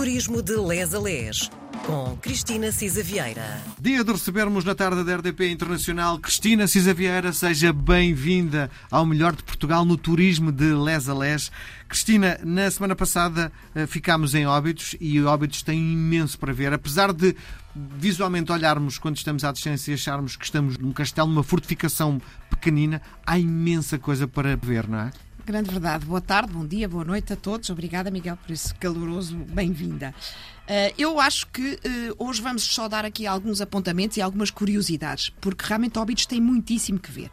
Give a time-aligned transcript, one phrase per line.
[0.00, 1.50] Turismo de Les a Les,
[1.84, 3.60] com Cristina Cisa Vieira.
[3.78, 7.34] Dia de recebermos na tarde da RDP Internacional Cristina Cisa Vieira.
[7.34, 11.52] Seja bem-vinda ao melhor de Portugal no turismo de Les a Les.
[11.86, 16.72] Cristina, na semana passada eh, ficámos em Óbidos e Óbidos tem imenso para ver.
[16.72, 17.36] Apesar de
[17.74, 23.02] visualmente olharmos quando estamos à distância e acharmos que estamos num castelo, numa fortificação pequenina,
[23.26, 25.10] há imensa coisa para ver, não é?
[25.50, 26.06] Grande verdade.
[26.06, 27.68] Boa tarde, bom dia, boa noite a todos.
[27.70, 30.14] Obrigada, Miguel, por esse caloroso bem-vinda.
[30.60, 35.30] Uh, eu acho que uh, hoje vamos só dar aqui alguns apontamentos e algumas curiosidades,
[35.40, 37.32] porque realmente Óbidos tem muitíssimo que ver.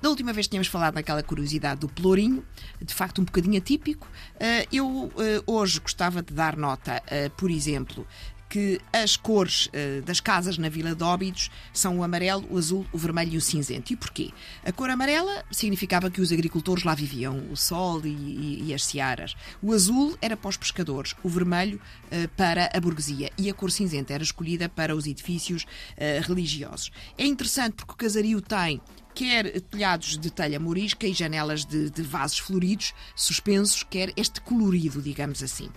[0.00, 2.44] Da última vez tínhamos falado naquela curiosidade do pelourinho,
[2.80, 4.08] de facto um bocadinho atípico.
[4.34, 5.12] Uh, eu
[5.46, 7.00] hoje gostava de dar nota,
[7.36, 8.04] por exemplo,
[8.52, 12.84] que as cores uh, das casas na Vila de Óbidos são o amarelo, o azul,
[12.92, 13.94] o vermelho e o cinzento.
[13.94, 14.30] E porquê?
[14.62, 18.84] A cor amarela significava que os agricultores lá viviam, o sol e, e, e as
[18.84, 19.34] searas.
[19.62, 23.70] O azul era para os pescadores, o vermelho uh, para a burguesia e a cor
[23.70, 26.90] cinzenta era escolhida para os edifícios uh, religiosos.
[27.16, 28.82] É interessante porque o casario tem
[29.14, 35.00] quer telhados de telha morisca e janelas de, de vasos floridos, suspensos, quer este colorido,
[35.00, 35.70] digamos assim.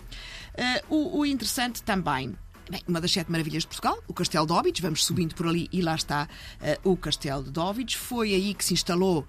[0.90, 2.34] Uh, o, o, interessante também
[2.70, 5.70] Bem, uma das sete maravilhas de Portugal, o Castelo de Óbidos, vamos subindo por ali
[5.72, 6.28] e lá está
[6.84, 7.94] uh, o Castelo de Óbidos.
[7.94, 9.28] Foi aí que se instalou,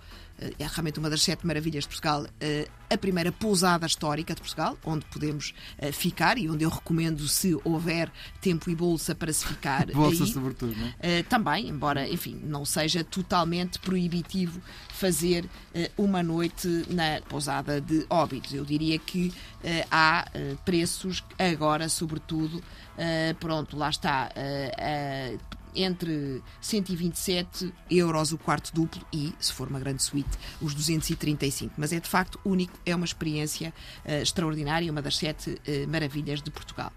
[0.59, 4.79] é realmente uma das sete maravilhas de Portugal, uh, a primeira pousada histórica de Portugal,
[4.85, 5.53] onde podemos
[5.93, 9.87] ficar e onde eu recomendo, se houver tempo e bolsa para se ficar.
[9.91, 10.31] bolsa, aí.
[10.31, 11.25] sobretudo, não é?
[11.25, 15.51] também, embora, enfim, não seja totalmente proibitivo fazer
[15.99, 18.55] uma noite na pousada de Óbidos.
[18.55, 19.33] Eu diria que
[19.91, 20.27] há
[20.65, 22.63] preços agora, sobretudo,
[23.41, 24.31] pronto, lá está.
[25.77, 30.75] Uh, uh, entre 127 euros o quarto duplo e, se for uma grande suíte, os
[30.75, 31.75] 235.
[31.77, 33.73] Mas é de facto único, é uma experiência
[34.05, 36.93] extraordinária, uma das sete maravilhas de Portugal.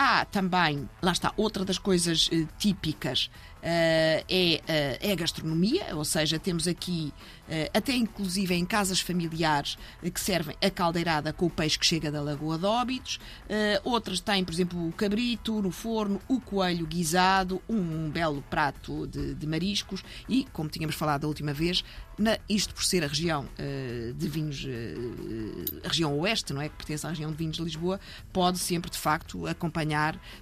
[0.00, 6.04] Há também, lá está, outra das coisas típicas Uh, é, uh, é, a gastronomia, ou
[6.04, 7.12] seja, temos aqui,
[7.48, 9.76] uh, até inclusive em casas familiares,
[10.14, 13.18] que servem a caldeirada com o peixe que chega da Lagoa de Óbidos.
[13.82, 19.34] outras têm, por exemplo, o cabrito no forno, o coelho guisado, um belo prato de,
[19.34, 21.84] de mariscos e, como tínhamos falado da última vez,
[22.16, 23.46] na, isto por ser a região
[24.16, 24.66] de vinhos,
[25.84, 26.68] a região oeste, não é?
[26.68, 28.00] Que pertence à região de vinhos de Lisboa,
[28.32, 29.87] pode sempre, de facto, acompanhar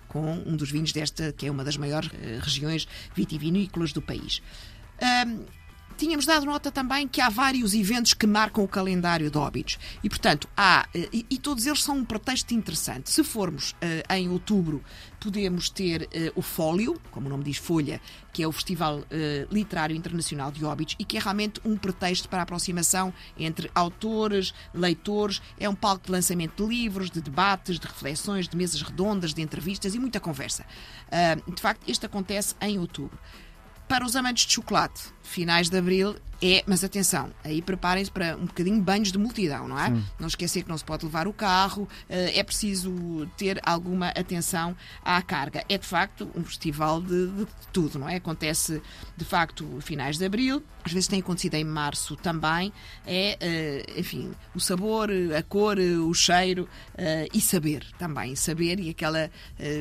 [0.09, 4.43] com um dos vinhos desta, que é uma das maiores regiões vitivinícolas do país.
[5.03, 5.45] Um,
[5.97, 9.79] tínhamos dado nota também que há vários eventos que marcam o calendário de Óbidos.
[10.03, 13.11] E, portanto, há, eh, e, e todos eles são um pretexto interessante.
[13.11, 14.83] Se formos uh, em outubro,
[15.19, 18.01] podemos ter uh, o Fólio, como o nome diz, Folha,
[18.33, 19.05] que é o Festival uh,
[19.51, 24.53] Literário Internacional de Óbidos e que é realmente um pretexto para a aproximação entre autores,
[24.75, 25.41] leitores.
[25.59, 29.41] É um palco de lançamento de livros, de debates, de reflexões, de mesas redondas, de
[29.41, 30.67] entrevistas e muita conversa.
[31.47, 33.19] de facto, este acontece em outubro.
[33.89, 38.45] Para os amantes de chocolate, finais de abril é, mas atenção, aí preparem-se para um
[38.45, 39.87] bocadinho banhos de multidão, não é?
[39.87, 40.05] Sim.
[40.21, 44.77] Não esquecer que não se pode levar o carro, eh, é preciso ter alguma atenção
[45.03, 45.65] à carga.
[45.69, 48.17] É de facto um festival de, de tudo, não é?
[48.17, 48.83] Acontece
[49.17, 52.71] de facto finais de abril, às vezes tem acontecido em março também.
[53.07, 58.91] É, eh, enfim, o sabor, a cor, o cheiro eh, e saber também, saber e
[58.91, 59.31] aquela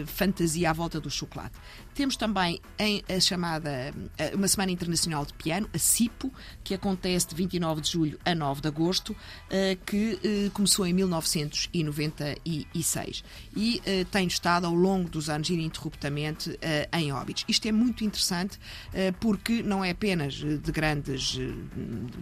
[0.06, 1.56] fantasia à volta do chocolate.
[1.94, 2.62] Temos também
[3.08, 3.94] a chamada
[4.34, 6.32] uma Semana Internacional de Piano, a CIPO,
[6.64, 9.16] que acontece de 29 de julho a 9 de agosto,
[9.50, 13.24] eh, que eh, começou em 1996
[13.56, 16.60] e eh, tem estado ao longo dos anos ininterruptamente
[16.92, 17.44] em óbitos.
[17.48, 18.60] Isto é muito interessante
[19.20, 21.38] porque não é apenas de grandes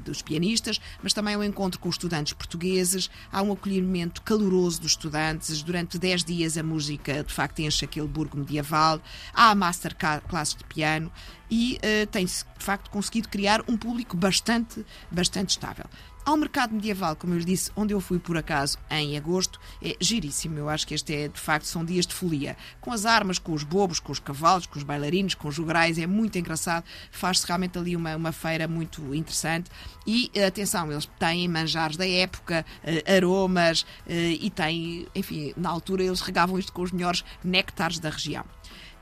[0.03, 4.91] dos pianistas, mas também é um encontro com estudantes portugueses, há um acolhimento caloroso dos
[4.91, 9.01] estudantes, durante 10 dias a música de facto enche aquele burgo medieval,
[9.33, 11.11] há masterclass de piano
[11.53, 15.85] e uh, tem-se, de facto, conseguido criar um público bastante, bastante estável.
[16.25, 19.95] Ao mercado medieval, como eu lhe disse, onde eu fui por acaso em agosto, é
[19.99, 20.57] giríssimo.
[20.57, 22.57] Eu acho que este é, de facto, são dias de folia.
[22.81, 25.99] Com as armas, com os bobos, com os cavalos, com os bailarinos, com os jograis,
[25.99, 26.85] é muito engraçado.
[27.11, 29.69] Faz-se realmente ali uma, uma feira muito interessante.
[30.07, 36.21] E, atenção, eles têm manjares da época, uh, aromas, e têm, enfim, na altura eles
[36.21, 38.43] regavam isto com os melhores néctares da região.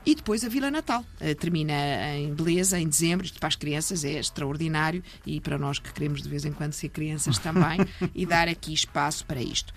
[0.04, 1.04] E depois a Vila Natal.
[1.20, 1.72] Uh, termina
[2.16, 3.24] em beleza, em dezembro.
[3.24, 6.72] Isto para as crianças é extraordinário e para nós que queremos de vez em quando
[6.72, 7.78] ser crianças também
[8.14, 9.72] e dar aqui espaço para isto.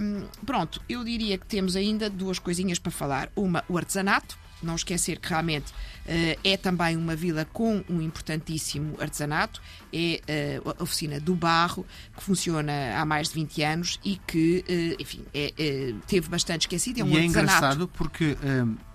[0.00, 3.30] Um, pronto, eu diria que temos ainda duas coisinhas para falar.
[3.34, 8.96] Uma, o artesanato não esquecer que realmente uh, é também uma vila com um importantíssimo
[9.00, 9.60] artesanato,
[9.92, 14.64] é uh, a oficina do barro, que funciona há mais de 20 anos e que,
[14.68, 17.00] uh, enfim, é, é, teve bastante esquecido.
[17.00, 17.56] É um e é artesanato.
[17.56, 18.36] engraçado porque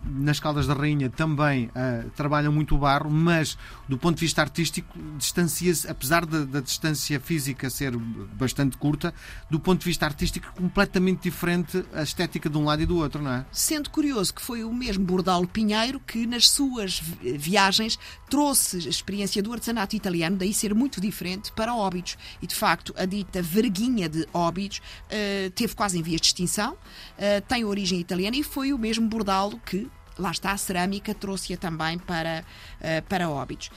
[0.06, 1.70] nas Caldas da Rainha também
[2.16, 3.58] trabalham muito o barro, mas
[3.88, 9.14] do ponto de vista artístico distancia-se, apesar da, da distância física ser bastante curta,
[9.50, 13.22] do ponto de vista artístico completamente diferente a estética de um lado e do outro,
[13.22, 13.46] não é?
[13.52, 17.98] Sendo curioso que foi o mesmo Bordalo Pinheiro que nas suas viagens
[18.30, 22.18] trouxe a experiência do artesanato italiano, daí ser muito diferente, para Óbidos.
[22.42, 26.74] E de facto, a dita verguinha de Óbidos uh, teve quase em vias de extinção,
[26.74, 29.88] uh, tem origem italiana e foi o mesmo Bordalo que
[30.18, 32.44] lá está a cerâmica, trouxe-a também para,
[32.80, 33.70] uh, para Óbidos.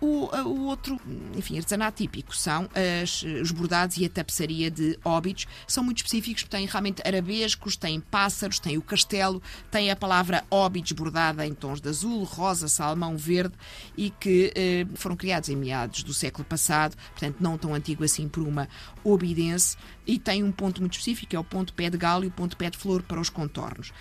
[0.00, 0.98] O, o outro,
[1.36, 2.68] enfim, artesanato típico são
[3.02, 5.46] as, os bordados e a tapeçaria de Óbidos.
[5.66, 10.92] São muito específicos, têm realmente arabescos, têm pássaros, têm o castelo, têm a palavra Óbidos
[10.92, 13.54] bordada em tons de azul, rosa, salmão, verde
[13.96, 14.52] e que
[14.94, 18.68] foram criados em meados do século passado, portanto não tão antigo assim por uma
[19.04, 19.76] obidense
[20.10, 22.56] e tem um ponto muito específico, é o ponto pé de galo e o ponto
[22.56, 23.92] pé de flor para os contornos.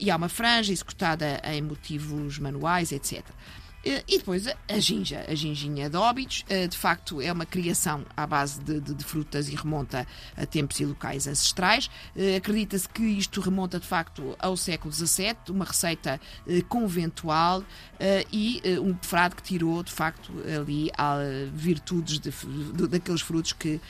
[0.00, 3.22] E há uma franja executada em motivos manuais, etc.
[3.84, 8.04] Eh, e depois a ginja, a ginginha de óbitos, eh, de facto é uma criação
[8.16, 10.06] à base de, de, de frutas e remonta
[10.36, 11.90] a tempos e locais ancestrais.
[12.14, 16.20] Eh, acredita-se que isto remonta de facto ao século XVII, uma receita
[16.68, 17.64] conventual
[18.32, 20.90] e um frade que tirou de facto ali
[21.52, 22.30] virtudes de,
[22.88, 23.80] daqueles frutos que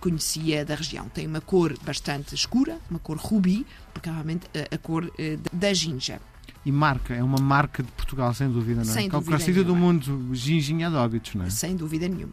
[0.00, 1.08] conhecia da região.
[1.08, 5.10] Tem uma cor bastante escura, uma cor rubi, porque realmente a cor
[5.52, 6.20] da ginja
[6.66, 8.92] e marca, é uma marca de Portugal, sem dúvida, não é?
[8.92, 11.50] Sem Qualquer sítio do mundo, ginginha de Óbidos, não é?
[11.50, 12.32] Sem dúvida nenhuma.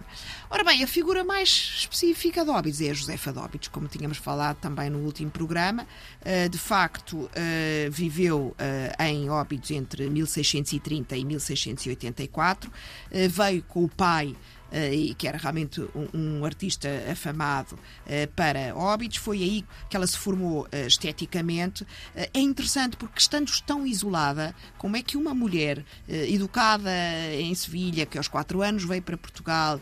[0.49, 4.17] Ora bem, a figura mais específica de Óbidos é a Josefa de Óbidos, como tínhamos
[4.17, 5.85] falado também no último programa.
[6.25, 12.71] Eh, de facto, eh, viveu eh, em Óbidos entre 1630 e 1684.
[13.29, 14.35] Veio com o pai
[14.73, 17.77] e que era realmente um, um artista afamado
[18.07, 19.17] eh, para Óbidos.
[19.17, 21.85] Foi aí que ela se formou eh, esteticamente.
[22.15, 26.91] É interessante porque, estando tão isolada, como é que uma mulher educada
[27.33, 29.79] em Sevilha, que aos quatro anos veio para Portugal,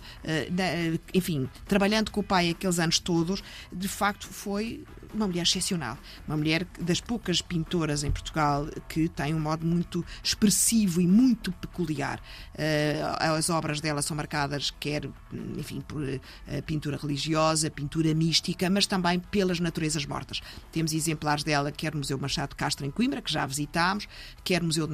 [1.13, 5.97] enfim, trabalhando com o pai aqueles anos todos, de facto foi uma mulher excepcional.
[6.27, 11.51] Uma mulher das poucas pintoras em Portugal que tem um modo muito expressivo e muito
[11.53, 12.19] peculiar.
[12.53, 15.09] Uh, as obras dela são marcadas, quer,
[15.57, 16.19] enfim, por uh,
[16.65, 20.41] pintura religiosa, pintura mística, mas também pelas naturezas mortas.
[20.71, 24.07] Temos exemplares dela, quer no Museu Machado Castro em Coimbra, que já visitámos,
[24.43, 24.87] quer no Museu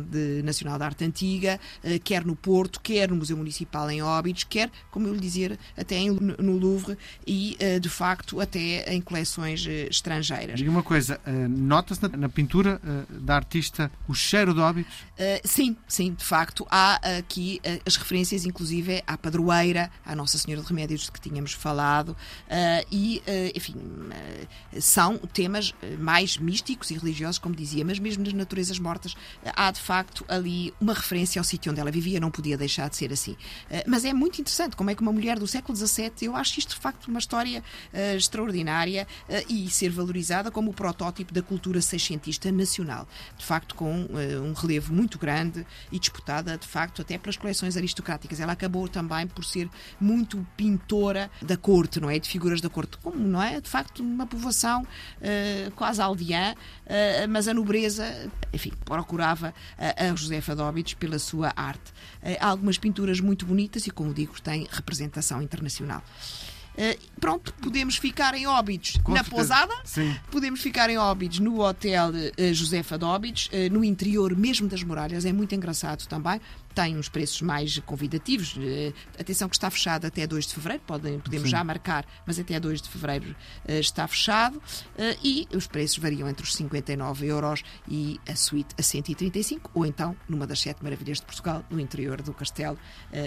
[0.43, 4.71] Nacional de Arte Antiga, uh, quer no Porto, quer no Museu Municipal em Óbidos, quer,
[4.91, 10.57] como eu lhe dizer, até no Louvre e, de facto, até em coleções uh, estrangeiras.
[10.57, 14.94] Diga uma coisa, uh, nota-se na, pintura uh, da artista o cheiro de óbitos?
[15.01, 16.65] Uh, sim, sim, de facto.
[16.69, 21.54] Há aqui as referências, inclusive, à padroeira, à Nossa Senhora de Remédios, de que tínhamos
[21.54, 22.15] falado,
[22.92, 23.21] e,
[23.56, 23.75] enfim,
[24.80, 29.15] são temas mais místicos e religiosos, como dizia, mas mesmo nas naturezas mortas
[29.56, 32.95] há, de facto, ali uma referência ao sítio onde ela vivia, não podia deixar de
[32.95, 33.36] ser assim.
[33.86, 36.75] mas é muito interessante como é que uma mulher do século XVII, eu acho isto,
[36.75, 37.63] de facto, uma história
[38.15, 39.07] extraordinária
[39.50, 43.07] e ser valorizada como o protótipo da cultura seiscentista nacional,
[43.38, 47.75] de facto com uh, um relevo muito grande e disputada, de facto, até pelas coleções
[47.75, 48.39] aristocráticas.
[48.39, 52.19] Ela acabou também por ser muito pintora da corte, não é?
[52.19, 53.59] De figuras da corte, como não é?
[53.59, 60.55] De facto, uma povoação uh, quase aldeã, uh, mas a nobreza, enfim, procurava a Josefa
[60.55, 61.91] Dóbitos pela sua arte.
[62.39, 66.03] há algumas pinturas muito bonitas e, como digo, tem representação internacional.
[66.77, 69.36] Uh, pronto, podemos ficar em Óbidos Com na certeza.
[69.36, 70.15] pousada, Sim.
[70.29, 74.84] podemos ficar em Óbidos no Hotel uh, Josefa de Óbidos, uh, no interior mesmo das
[74.84, 76.39] muralhas, é muito engraçado também
[76.77, 78.55] tem uns preços mais convidativos.
[78.55, 81.55] Uh, atenção que está fechado até 2 de fevereiro, podem, podemos Sim.
[81.55, 83.36] já marcar, mas até 2 de fevereiro
[83.67, 84.57] uh, está fechado.
[84.57, 89.88] Uh, e os preços variam entre os 59 euros e a suíte a 135, ou
[89.88, 92.77] então numa das sete maravilhas de Portugal, no interior do castelo,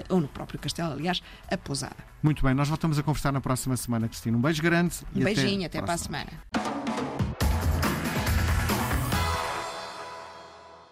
[0.09, 1.97] ou no próprio castelo, aliás, a pousada.
[2.23, 4.37] Muito bem, nós voltamos a conversar na próxima semana, Cristina.
[4.37, 4.95] Um beijo grande.
[5.15, 6.31] Um beijinho, até, até para a semana.